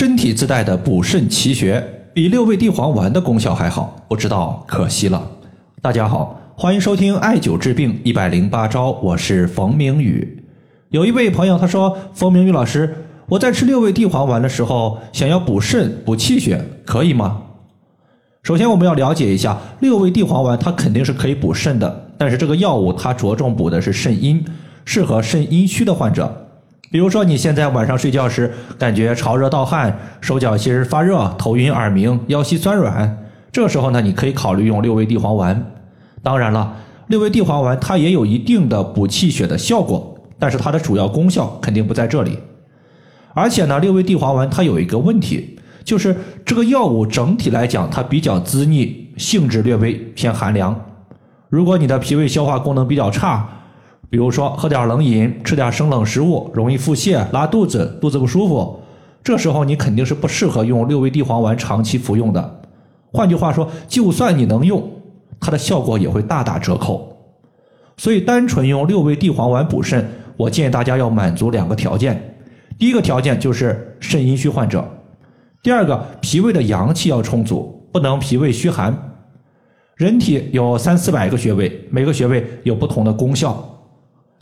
[0.00, 5.30] 身体自带的补肾奇穴，比六味地黄丸的功效还好，不知道可惜了。
[5.82, 10.42] 大家好，欢迎收听艾灸治病一百零八招，我是冯明宇。
[10.88, 17.42] 有一位朋友他说：“冯明宇老师，我在吃六味地黄丸的时候，想要补肾补气血，可以吗？”
[18.42, 24.42] 首先我们要了解一下，六味地黄丸它肯定是可以补肾的，但是这个药物它着重补的是肾阴，
[24.86, 26.46] 适合肾阴虚的患者。
[26.90, 33.16] 比如说，你现在晚上睡觉时感觉潮热盗汗、手脚心发热、头晕耳鸣、腰膝酸软，
[33.52, 35.70] 这时候呢，你可以考虑用六味地黄丸。
[36.20, 42.36] 当然了，六味地黄丸它也有一定的补气血的效果，但是它的主要功效肯定不在这里。
[43.34, 50.74] 而且呢，六味地黄丸它有一个问题，就是这个药物整体来讲它比较滋腻，性质略微偏寒凉。
[51.48, 53.48] 如果你的脾胃消化功能比较差，
[54.10, 58.80] 比如说喝点冷饮，吃点生冷食物，容易腹泻、拉肚子、肚子不舒服，
[59.22, 62.60] 这时候你肯定是不适合用六味地黄丸长期服用的。
[63.12, 64.90] 换句话说，就算你能用，
[65.38, 67.16] 它的效果也会大打折扣。
[67.96, 72.34] 所以，单纯用六味地黄丸补肾，我建议大家要满足两个条件：
[72.78, 74.80] 第一个条件就是肾阴虚患者；
[75.62, 78.96] 第二个，脾胃的阳气要充足，不能脾胃虚寒。
[79.94, 83.64] 人体有三四百个穴位，每个穴位有不同的功效。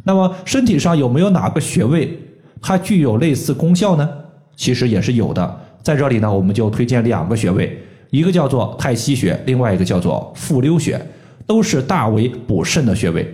[0.05, 2.19] 那么身体上有没有哪个穴位
[2.61, 4.09] 它具有类似功效呢？
[4.57, 5.61] 其实也是有的。
[5.83, 7.79] 在这里呢，我们就推荐两个穴位，
[8.11, 11.01] 一个叫做太溪穴，另外一个叫做复溜穴，
[11.47, 13.33] 都是大为补肾的穴位。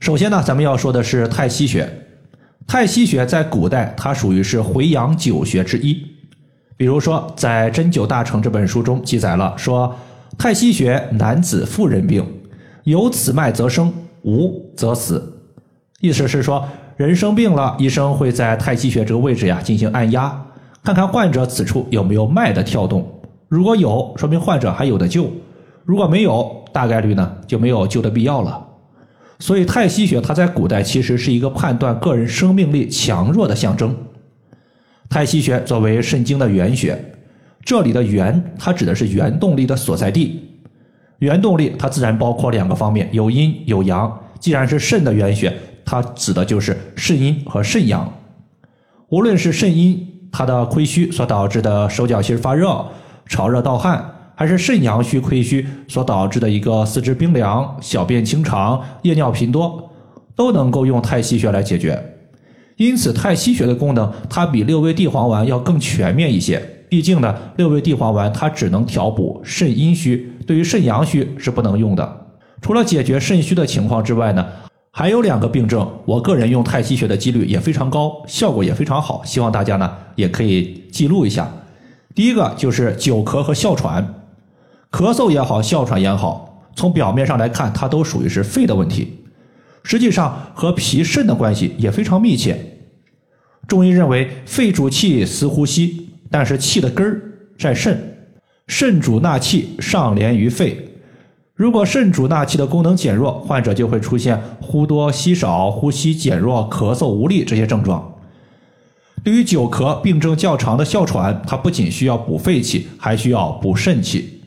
[0.00, 1.88] 首先呢，咱们要说的是太溪穴。
[2.66, 6.02] 太溪穴在古代它属于是回阳九穴之一。
[6.76, 9.94] 比如说，在《针灸大成》这本书中记载了说，
[10.38, 12.24] 太溪穴男子妇人病，
[12.84, 13.92] 有此脉则生。
[14.22, 15.40] 无则死，
[16.00, 16.66] 意思是说，
[16.96, 20.44] 人生病了，医生会在太溪穴这个位置呀进行按压，
[20.82, 23.06] 看看患者此处有没有脉的跳动。
[23.48, 25.24] 如果有，说明患者还有的救；
[25.84, 28.66] 如果没有，大概率呢就没有救的必要了。
[29.38, 33.96] 所以，太溪穴它在古代其实是一个判断个人生命力强弱的象征。
[35.08, 36.98] 太溪穴作为肾经的原穴，
[37.64, 40.47] 这里的原它指的是原动力的所在地。
[41.18, 44.20] 原动力它自然包括两个方面，有阴有阳。
[44.38, 45.52] 既然是肾的原穴，
[45.84, 48.12] 它指的就是肾阴和肾阳。
[49.08, 52.86] 无论是肾阴它的亏虚所导致的手脚心发热、
[53.26, 54.04] 潮热盗汗，
[54.36, 59.90] 还是肾阳虚亏虚所导致的一个四肢冰凉、小便清长、夜尿频多，
[60.36, 62.00] 都能够用太溪穴来解决。
[62.76, 66.77] 因此，太溪穴的功能它比六味地黄丸要更全面一些。
[66.88, 70.32] 毕竟呢，六味地黄丸它只能调补肾阴虚。
[70.46, 72.26] 对于肾阳虚是不能用的。
[72.60, 74.46] 除了解决肾虚的情况之外呢，
[74.90, 79.22] 还有两个病症，我个人用太溪穴的几率也非常高，效果也非常好。
[79.24, 81.48] 希望大家呢也可以记录一下。
[82.14, 84.14] 第一个就是久咳和哮喘，
[84.90, 89.18] 咳嗽也好，哮喘也好，从表面上来看，它都属于是肺的问题，
[89.84, 92.58] 实际上和脾肾的关系也非常密切。
[93.68, 97.22] 中医认为，肺主气司呼吸，但是气的根儿
[97.58, 98.16] 在肾。
[98.66, 100.76] 肾主纳气，上连于肺。
[101.54, 108.14] 如果肾主纳气的功能减弱，患者就会出现呼多吸少、呼吸减弱、咳嗽无力这些症状。
[109.24, 114.40] 对于久咳、病症较长的哮喘，它不仅需要补肺气，还需要补肾气。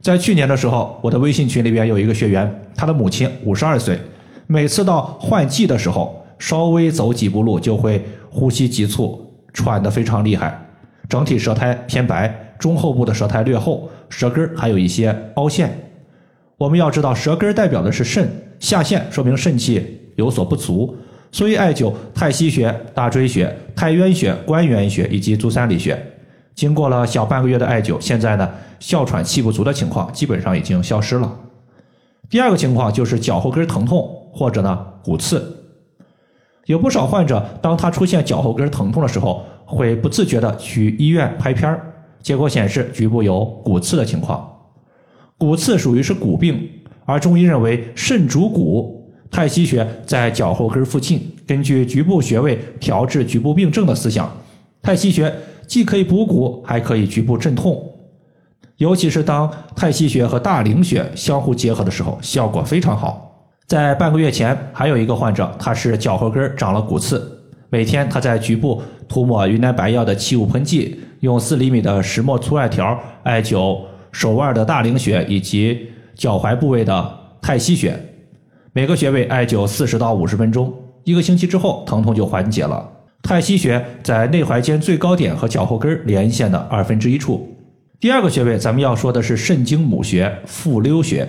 [0.00, 3.96] 在去年的时候，我的微信群里边有一个学员，他的母亲五十二岁，
[4.46, 10.61] 每次到换季的时候，稍微走几步路就会呼吸急促，喘得非常厉害，
[11.08, 12.54] 整体舌苔偏白。
[12.58, 15.76] 中后部的舌苔略厚，舌根还有一些凹陷。
[16.56, 18.30] 我们要知道，舌根代表的是肾，
[18.60, 20.96] 下陷说明肾气有所不足。
[21.32, 26.00] 所以艾灸太溪穴、大椎穴、太渊穴、关元穴以及足三里穴，
[26.54, 28.48] 经过了小半个月的艾灸，现在呢，
[28.78, 31.36] 哮喘气不足的情况基本上已经消失了。
[32.30, 35.64] 第二个情况就是脚后跟疼痛或者呢骨刺，
[36.66, 41.88] 有不少患者当他出现脚后跟疼痛的时候，会不自觉的去医院拍片儿。
[42.20, 44.48] 结果显示局部有骨刺的情况，
[45.36, 46.70] 骨刺属于是骨病，
[47.04, 54.30] 而中医认为肾主骨，太溪穴在脚后跟附近，根据局部穴位调治局部病症的思想，
[54.80, 55.34] 太溪穴
[55.66, 57.82] 既可以补骨，还可以局部镇痛，
[58.76, 63.50] 尤其是当太溪穴和大陵穴相互结合的时候，效果非常好。
[63.66, 67.41] 在半个月前，还有一个患者，他是脚后跟长了骨刺。
[67.72, 73.80] 每天他在局部涂抹云南白药的气雾喷剂，用四厘米的石墨粗艾条艾灸
[74.10, 77.98] 手腕的大陵穴以及脚踝部位的太溪穴，
[78.74, 80.70] 每个穴位艾灸四十到五十分钟，
[81.04, 82.86] 一个星期之后疼痛就缓解了。
[83.22, 87.56] 太溪穴在内踝尖最高点和脚后跟连线的二分之一处。
[87.98, 91.26] 第二个穴位，咱们要说的是肾经母穴复溜穴。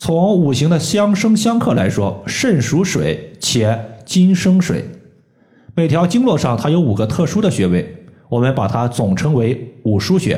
[0.00, 4.84] 从五行的相生相克来说，肾属水，且金生水。
[5.78, 7.88] 每条经络上它有五个特殊的穴位，
[8.28, 10.36] 我们把它总称为五腧穴，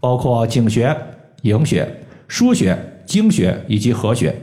[0.00, 0.96] 包括井穴、
[1.42, 1.86] 营穴、
[2.26, 2.74] 腧穴、
[3.04, 4.34] 经穴以及合穴。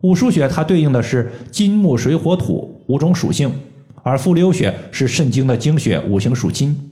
[0.00, 3.52] 五腧穴它对应的是金木水火土五种属性。
[4.02, 6.90] 而复溜穴是肾经的经穴，五行属金。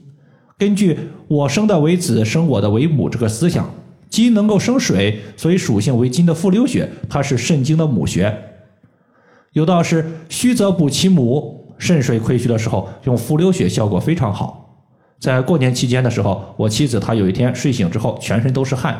[0.55, 0.95] 根据
[1.27, 3.73] “我生的为子，生我的为母”这个思想，
[4.07, 8.31] 金能够生水，所以属性为金的复溜穴，它是肾经的母穴。
[9.53, 14.77] 有道是“虚则补其母”，肾水亏虚的时候，用复溜穴效果非常好。
[15.19, 18.95] 在过年期间的时候，我妻子她有一天睡醒之后，全身都是汗，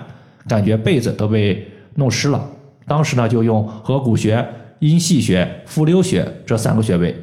[0.47, 1.63] 感觉被子都被
[1.93, 2.43] 弄湿了。
[2.87, 4.43] 当时呢，就用合谷穴、
[4.79, 7.15] 阴溪穴、复溜穴这三个穴位。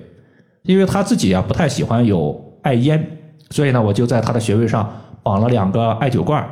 [0.63, 3.05] 因为他自己啊不太喜欢有艾烟，
[3.51, 4.89] 所以呢，我就在他的穴位上
[5.25, 6.49] 绑了两个艾灸罐，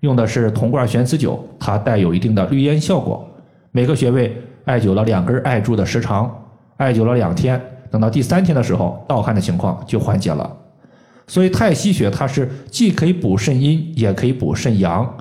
[0.00, 3.24] 用的是铜罐玄磁灸，它带有一定的滤烟效果。
[3.70, 6.28] 每个穴位艾灸了两根艾柱的时长，
[6.78, 7.60] 艾灸了两天，
[7.92, 10.50] 等到第三天的时候，盗汗的情况就缓解了。
[11.28, 15.16] 所以太溪穴它是既可以补肾阴，也可以补肾阳，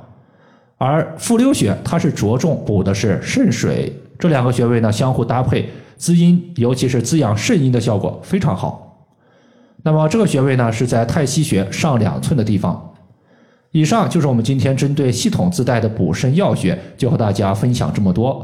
[0.78, 3.94] 而复溜穴它是着重补的是肾水。
[4.18, 5.70] 这两个穴位呢相互搭配。
[5.98, 9.06] 滋阴，尤其是滋养肾阴的效果非常好。
[9.84, 12.92] 那么这个穴位呢，是在太溪穴上两寸的地方。
[13.72, 18.44] 以上就是我们今天针对系统自带的补肾药穴，就和大家分享这么多。